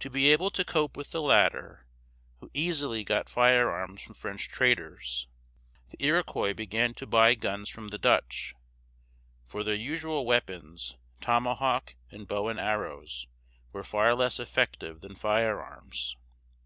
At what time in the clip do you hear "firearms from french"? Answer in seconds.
3.30-4.46